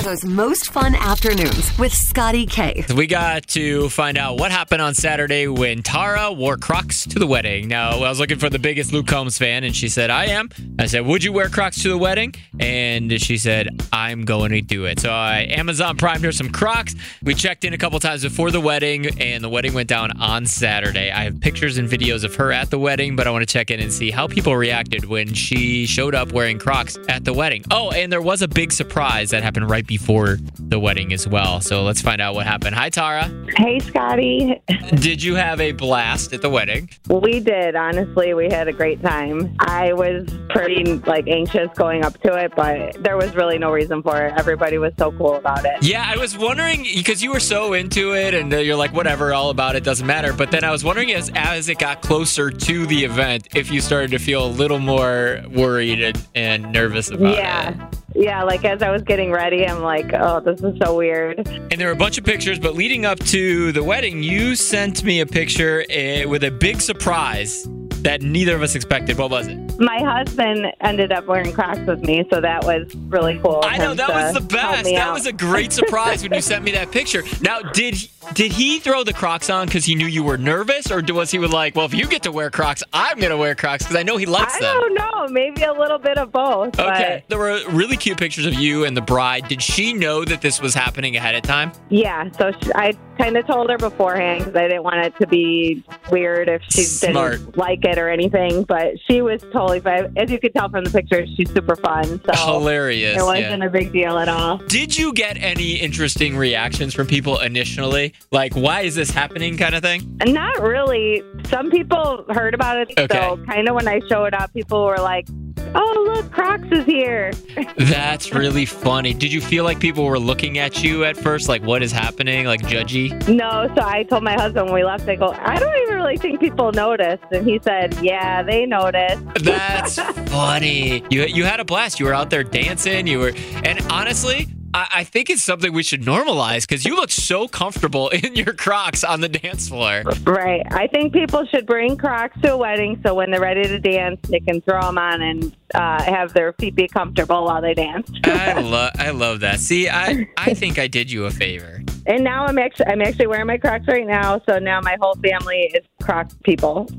Chicago's 0.00 0.24
most 0.24 0.72
fun 0.72 0.94
afternoons 0.94 1.76
with 1.78 1.92
Scotty 1.92 2.46
K. 2.46 2.86
We 2.96 3.06
got 3.06 3.46
to 3.48 3.90
find 3.90 4.16
out 4.16 4.38
what 4.38 4.50
happened 4.50 4.80
on 4.80 4.94
Saturday 4.94 5.46
when 5.46 5.82
Tara 5.82 6.32
wore 6.32 6.56
Crocs 6.56 7.04
to 7.08 7.18
the 7.18 7.26
wedding. 7.26 7.68
Now, 7.68 7.90
I 7.90 8.08
was 8.08 8.18
looking 8.18 8.38
for 8.38 8.48
the 8.48 8.58
biggest 8.58 8.94
Luke 8.94 9.06
Combs 9.06 9.36
fan, 9.36 9.62
and 9.62 9.76
she 9.76 9.90
said, 9.90 10.08
I 10.08 10.26
am. 10.26 10.48
I 10.78 10.86
said, 10.86 11.04
Would 11.04 11.22
you 11.22 11.34
wear 11.34 11.50
Crocs 11.50 11.82
to 11.82 11.90
the 11.90 11.98
wedding? 11.98 12.34
And 12.58 13.20
she 13.20 13.36
said, 13.36 13.78
I'm 13.92 14.24
going 14.24 14.52
to 14.52 14.62
do 14.62 14.86
it. 14.86 15.00
So 15.00 15.10
I 15.10 15.40
Amazon 15.50 15.98
primed 15.98 16.24
her 16.24 16.32
some 16.32 16.48
Crocs. 16.48 16.94
We 17.22 17.34
checked 17.34 17.66
in 17.66 17.74
a 17.74 17.78
couple 17.78 18.00
times 18.00 18.22
before 18.22 18.50
the 18.50 18.60
wedding, 18.60 19.20
and 19.20 19.44
the 19.44 19.50
wedding 19.50 19.74
went 19.74 19.90
down 19.90 20.18
on 20.18 20.46
Saturday. 20.46 21.10
I 21.10 21.24
have 21.24 21.40
pictures 21.40 21.76
and 21.76 21.86
videos 21.86 22.24
of 22.24 22.34
her 22.36 22.52
at 22.52 22.70
the 22.70 22.78
wedding, 22.78 23.16
but 23.16 23.26
I 23.26 23.32
want 23.32 23.46
to 23.46 23.52
check 23.52 23.70
in 23.70 23.80
and 23.80 23.92
see 23.92 24.10
how 24.10 24.26
people 24.28 24.56
reacted 24.56 25.04
when 25.04 25.34
she 25.34 25.84
showed 25.84 26.14
up 26.14 26.32
wearing 26.32 26.58
Crocs 26.58 26.96
at 27.10 27.26
the 27.26 27.34
wedding. 27.34 27.64
Oh, 27.70 27.90
and 27.90 28.10
there 28.10 28.22
was 28.22 28.40
a 28.40 28.48
big 28.48 28.72
surprise 28.72 29.28
that 29.30 29.42
happened 29.42 29.68
right 29.68 29.86
before 29.90 30.38
the 30.56 30.78
wedding 30.78 31.12
as 31.12 31.26
well. 31.26 31.60
So 31.60 31.82
let's 31.82 32.00
find 32.00 32.22
out 32.22 32.36
what 32.36 32.46
happened. 32.46 32.76
Hi, 32.76 32.90
Tara. 32.90 33.28
Hey, 33.56 33.80
Scotty. 33.80 34.62
Did 34.94 35.20
you 35.20 35.34
have 35.34 35.60
a 35.60 35.72
blast 35.72 36.32
at 36.32 36.42
the 36.42 36.48
wedding? 36.48 36.88
We 37.08 37.40
did. 37.40 37.74
Honestly, 37.74 38.32
we 38.32 38.46
had 38.46 38.68
a 38.68 38.72
great 38.72 39.02
time. 39.02 39.56
I 39.58 39.92
was 39.92 40.28
pretty 40.48 40.84
like 40.84 41.26
anxious 41.26 41.68
going 41.74 42.04
up 42.04 42.20
to 42.22 42.34
it, 42.34 42.52
but 42.54 43.02
there 43.02 43.16
was 43.16 43.34
really 43.34 43.58
no 43.58 43.72
reason 43.72 44.00
for 44.00 44.26
it. 44.26 44.34
Everybody 44.38 44.78
was 44.78 44.92
so 44.96 45.10
cool 45.10 45.34
about 45.34 45.64
it. 45.64 45.82
Yeah, 45.82 46.04
I 46.06 46.16
was 46.16 46.38
wondering 46.38 46.84
because 46.84 47.20
you 47.20 47.32
were 47.32 47.40
so 47.40 47.72
into 47.72 48.14
it 48.14 48.32
and 48.32 48.54
uh, 48.54 48.58
you're 48.58 48.76
like, 48.76 48.92
whatever, 48.94 49.34
all 49.34 49.50
about 49.50 49.74
it 49.74 49.82
doesn't 49.82 50.06
matter. 50.06 50.32
But 50.32 50.52
then 50.52 50.62
I 50.62 50.70
was 50.70 50.84
wondering 50.84 51.12
as 51.12 51.32
as 51.34 51.68
it 51.68 51.80
got 51.80 52.00
closer 52.00 52.48
to 52.52 52.86
the 52.86 53.04
event, 53.04 53.48
if 53.56 53.72
you 53.72 53.80
started 53.80 54.12
to 54.12 54.18
feel 54.18 54.46
a 54.46 54.52
little 54.52 54.78
more 54.78 55.42
worried 55.50 56.00
and, 56.00 56.28
and 56.36 56.72
nervous 56.72 57.10
about 57.10 57.34
yeah. 57.34 57.70
it. 57.70 57.76
Yeah, 57.76 57.99
like 58.14 58.64
as 58.64 58.82
I 58.82 58.90
was 58.90 59.02
getting 59.02 59.30
ready, 59.30 59.66
I'm 59.66 59.82
like, 59.82 60.12
oh, 60.12 60.40
this 60.40 60.60
is 60.62 60.76
so 60.82 60.96
weird. 60.96 61.46
And 61.48 61.72
there 61.72 61.88
were 61.88 61.92
a 61.92 61.96
bunch 61.96 62.18
of 62.18 62.24
pictures, 62.24 62.58
but 62.58 62.74
leading 62.74 63.04
up 63.04 63.18
to 63.26 63.72
the 63.72 63.82
wedding, 63.82 64.22
you 64.22 64.56
sent 64.56 65.04
me 65.04 65.20
a 65.20 65.26
picture 65.26 65.84
uh, 65.90 66.28
with 66.28 66.44
a 66.44 66.50
big 66.50 66.80
surprise 66.80 67.66
that 68.02 68.22
neither 68.22 68.54
of 68.54 68.62
us 68.62 68.74
expected. 68.74 69.18
What 69.18 69.30
was 69.30 69.46
it? 69.46 69.58
My 69.78 69.98
husband 70.02 70.66
ended 70.80 71.12
up 71.12 71.26
wearing 71.26 71.52
Crocs 71.52 71.80
with 71.86 72.02
me, 72.02 72.26
so 72.32 72.40
that 72.40 72.64
was 72.64 72.94
really 73.08 73.38
cool. 73.40 73.60
I 73.62 73.78
know 73.78 73.94
that 73.94 74.08
was 74.08 74.34
the 74.34 74.40
best. 74.40 74.84
That 74.84 74.96
out. 74.96 75.14
was 75.14 75.26
a 75.26 75.32
great 75.32 75.72
surprise 75.72 76.22
when 76.22 76.32
you 76.32 76.40
sent 76.52 76.64
me 76.64 76.72
that 76.72 76.90
picture. 76.90 77.22
Now, 77.40 77.60
did 77.60 77.96
did 78.34 78.52
he 78.52 78.78
throw 78.78 79.04
the 79.04 79.12
Crocs 79.12 79.50
on 79.50 79.66
because 79.66 79.84
he 79.84 79.94
knew 79.94 80.06
you 80.06 80.22
were 80.22 80.38
nervous, 80.38 80.90
or 80.90 81.02
was 81.12 81.30
he 81.30 81.38
like, 81.38 81.74
well, 81.74 81.86
if 81.86 81.94
you 81.94 82.06
get 82.06 82.22
to 82.24 82.32
wear 82.32 82.50
Crocs, 82.50 82.82
I'm 82.92 83.18
gonna 83.18 83.36
wear 83.36 83.54
Crocs 83.54 83.84
because 83.84 83.96
I 83.96 84.02
know 84.02 84.16
he 84.16 84.26
likes 84.26 84.56
I 84.56 84.60
them. 84.60 84.68
I 84.70 84.72
don't 84.74 84.94
know. 84.94 85.28
Maybe 85.32 85.62
a 85.62 85.72
little 85.72 85.98
bit 85.98 86.18
of 86.18 86.32
both. 86.32 86.78
Okay. 86.78 87.24
But 87.26 87.28
There 87.28 87.38
were 87.38 87.60
really 87.70 87.96
cute 87.96 88.18
pictures 88.18 88.46
of 88.46 88.54
you 88.54 88.84
and 88.84 88.96
the 88.96 89.00
bride. 89.02 89.48
Did 89.48 89.62
she 89.62 89.92
know 89.92 90.24
that 90.24 90.40
this 90.40 90.60
was 90.60 90.74
happening 90.74 91.16
ahead 91.16 91.34
of 91.34 91.42
time? 91.42 91.72
yeah, 91.88 92.30
so 92.32 92.52
sh 92.52 92.68
I 92.74 92.92
kind 93.20 93.36
of 93.36 93.46
told 93.46 93.70
her 93.70 93.78
beforehand 93.78 94.44
because 94.44 94.56
I 94.56 94.68
didn't 94.68 94.82
want 94.82 94.98
it 94.98 95.16
to 95.18 95.26
be 95.26 95.82
weird 96.10 96.48
if 96.48 96.62
she 96.70 96.82
Smart. 96.82 97.32
didn't 97.32 97.56
like 97.56 97.84
it 97.84 97.98
or 97.98 98.08
anything. 98.08 98.64
But 98.64 98.94
she 99.06 99.22
was 99.22 99.42
totally 99.52 99.80
fine. 99.80 100.12
As 100.16 100.30
you 100.30 100.38
could 100.38 100.54
tell 100.54 100.68
from 100.68 100.84
the 100.84 100.90
pictures, 100.90 101.28
she's 101.36 101.50
super 101.52 101.76
fun. 101.76 102.20
So 102.24 102.32
Hilarious. 102.32 103.18
it 103.20 103.24
wasn't 103.24 103.62
a 103.64 103.70
big 103.70 103.92
deal 103.92 104.18
at 104.18 104.28
all. 104.28 104.58
Did 104.58 104.96
you 104.96 105.12
get 105.12 105.36
any 105.38 105.76
interesting 105.76 106.36
reactions 106.36 106.94
from 106.94 107.06
people 107.06 107.38
initially? 107.40 108.14
Like, 108.30 108.54
why 108.54 108.82
is 108.82 108.94
this 108.94 109.10
happening 109.10 109.56
kind 109.56 109.74
of 109.74 109.82
thing? 109.82 110.16
And 110.20 110.34
Not 110.34 110.60
really. 110.60 111.22
Some 111.44 111.70
people 111.70 112.24
heard 112.30 112.54
about 112.54 112.78
it. 112.78 112.92
Okay. 112.98 113.14
So 113.14 113.36
kind 113.44 113.68
of 113.68 113.74
when 113.74 113.88
I 113.88 114.00
showed 114.08 114.32
up, 114.34 114.52
people 114.52 114.84
were 114.84 114.96
like, 114.98 115.26
"Oh, 115.74 116.12
look, 116.14 116.30
Crocs 116.30 116.68
is 116.70 116.84
here." 116.84 117.32
That's 117.76 118.32
really 118.32 118.66
funny. 118.66 119.14
Did 119.14 119.32
you 119.32 119.40
feel 119.40 119.64
like 119.64 119.80
people 119.80 120.04
were 120.04 120.18
looking 120.18 120.58
at 120.58 120.82
you 120.82 121.04
at 121.04 121.16
first, 121.16 121.48
like, 121.48 121.62
what 121.62 121.82
is 121.82 121.92
happening? 121.92 122.46
Like, 122.46 122.62
judgy? 122.62 123.10
No, 123.28 123.72
so 123.74 123.82
I 123.82 124.04
told 124.04 124.22
my 124.22 124.34
husband 124.34 124.66
when 124.66 124.74
we 124.74 124.84
left, 124.84 125.08
I 125.08 125.16
go, 125.16 125.28
I 125.28 125.58
don't 125.58 125.76
even 125.82 125.94
really 125.94 126.16
think 126.16 126.40
people 126.40 126.72
noticed. 126.72 127.24
And 127.32 127.46
he 127.46 127.60
said, 127.62 127.94
Yeah, 128.02 128.42
they 128.42 128.66
noticed. 128.66 129.24
That's 129.42 129.98
funny. 130.30 131.04
You 131.10 131.24
you 131.24 131.44
had 131.44 131.60
a 131.60 131.64
blast. 131.64 132.00
You 132.00 132.06
were 132.06 132.14
out 132.14 132.30
there 132.30 132.44
dancing. 132.44 133.06
You 133.06 133.18
were, 133.20 133.32
and 133.64 133.80
honestly, 133.90 134.48
I, 134.72 134.88
I 134.96 135.04
think 135.04 135.30
it's 135.30 135.42
something 135.42 135.72
we 135.72 135.82
should 135.82 136.02
normalize 136.02 136.62
because 136.62 136.84
you 136.84 136.96
look 136.96 137.10
so 137.10 137.48
comfortable 137.48 138.08
in 138.10 138.36
your 138.36 138.52
Crocs 138.52 139.04
on 139.04 139.20
the 139.20 139.28
dance 139.28 139.68
floor. 139.68 140.02
Right. 140.22 140.66
I 140.70 140.86
think 140.86 141.12
people 141.12 141.44
should 141.46 141.66
bring 141.66 141.96
Crocs 141.96 142.40
to 142.42 142.54
a 142.54 142.56
wedding 142.56 143.00
so 143.04 143.14
when 143.14 143.30
they're 143.30 143.40
ready 143.40 143.64
to 143.64 143.78
dance, 143.78 144.20
they 144.28 144.40
can 144.40 144.60
throw 144.60 144.80
them 144.80 144.98
on 144.98 145.22
and 145.22 145.56
uh, 145.74 146.02
have 146.02 146.32
their 146.34 146.52
feet 146.54 146.74
be 146.74 146.88
comfortable 146.88 147.44
while 147.44 147.62
they 147.62 147.74
dance. 147.74 148.10
I 148.24 148.60
love 148.60 148.92
I 148.98 149.10
love 149.10 149.40
that. 149.40 149.60
See, 149.60 149.88
I 149.88 150.28
I 150.36 150.54
think 150.60 150.78
I 150.78 150.86
did 150.86 151.10
you 151.10 151.26
a 151.26 151.30
favor. 151.30 151.82
And 152.06 152.24
now 152.24 152.46
I'm 152.46 152.58
actually 152.58 152.86
I'm 152.86 153.00
actually 153.02 153.26
wearing 153.26 153.46
my 153.46 153.58
Crocs 153.58 153.86
right 153.86 154.06
now, 154.06 154.40
so 154.48 154.58
now 154.58 154.80
my 154.80 154.96
whole 155.00 155.14
family 155.16 155.70
is 155.74 155.84
Crocs 156.02 156.36
people. 156.44 156.88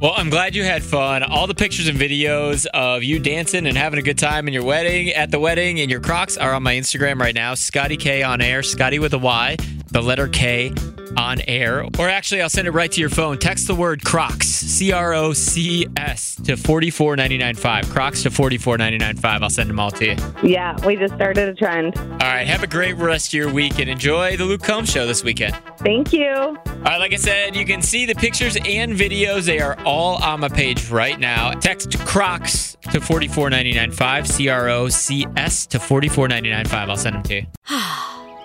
Well, 0.00 0.14
I'm 0.16 0.30
glad 0.30 0.56
you 0.56 0.64
had 0.64 0.82
fun. 0.82 1.22
All 1.22 1.46
the 1.46 1.54
pictures 1.54 1.86
and 1.86 1.96
videos 1.96 2.66
of 2.74 3.04
you 3.04 3.20
dancing 3.20 3.68
and 3.68 3.76
having 3.76 4.00
a 4.00 4.02
good 4.02 4.18
time 4.18 4.48
in 4.48 4.54
your 4.54 4.64
wedding, 4.64 5.10
at 5.10 5.30
the 5.30 5.38
wedding, 5.38 5.78
in 5.78 5.88
your 5.88 6.00
Crocs 6.00 6.36
are 6.36 6.54
on 6.54 6.64
my 6.64 6.74
Instagram 6.74 7.20
right 7.20 7.34
now. 7.34 7.54
Scotty 7.54 7.96
K 7.96 8.24
on 8.24 8.40
air, 8.40 8.64
Scotty 8.64 8.98
with 8.98 9.14
a 9.14 9.18
Y, 9.18 9.56
the 9.92 10.02
letter 10.02 10.26
K 10.26 10.72
on 11.16 11.40
air. 11.48 11.84
Or 11.98 12.08
actually, 12.08 12.42
I'll 12.42 12.48
send 12.48 12.68
it 12.68 12.72
right 12.72 12.90
to 12.92 13.00
your 13.00 13.10
phone. 13.10 13.38
Text 13.38 13.66
the 13.66 13.74
word 13.74 14.04
Crocs, 14.04 14.46
C 14.46 14.92
R 14.92 15.14
O 15.14 15.32
C 15.32 15.86
S, 15.96 16.36
to 16.36 16.56
44995. 16.56 17.90
Crocs 17.90 18.22
to 18.22 18.30
44995. 18.30 19.42
I'll 19.42 19.50
send 19.50 19.70
them 19.70 19.80
all 19.80 19.90
to 19.92 20.06
you. 20.06 20.16
yeah, 20.42 20.76
we 20.86 20.96
just 20.96 21.14
started 21.14 21.48
a 21.48 21.54
trend. 21.54 21.96
All 21.96 22.18
right, 22.18 22.46
have 22.46 22.62
a 22.62 22.66
great 22.66 22.96
rest 22.96 23.28
of 23.28 23.34
your 23.34 23.52
week 23.52 23.78
and 23.78 23.88
enjoy 23.88 24.36
the 24.36 24.44
Luke 24.44 24.62
Combs 24.62 24.90
show 24.90 25.06
this 25.06 25.22
weekend. 25.24 25.56
Thank 25.78 26.12
you. 26.12 26.30
All 26.32 26.56
right, 26.84 26.98
like 26.98 27.12
I 27.12 27.16
said, 27.16 27.56
you 27.56 27.64
can 27.64 27.82
see 27.82 28.06
the 28.06 28.14
pictures 28.14 28.56
and 28.56 28.92
videos. 28.94 29.46
They 29.46 29.60
are 29.60 29.78
all 29.84 30.22
on 30.22 30.40
my 30.40 30.48
page 30.48 30.90
right 30.90 31.18
now. 31.18 31.52
Text 31.52 31.98
Crocs 32.00 32.76
to 32.92 33.00
44995, 33.00 34.28
C 34.28 34.48
R 34.48 34.68
O 34.68 34.88
C 34.88 35.26
S 35.36 35.66
to 35.66 35.78
44995. 35.78 36.88
I'll 36.90 36.96
send 36.96 37.16
them 37.16 37.22
to 37.24 37.34
you. 37.34 37.46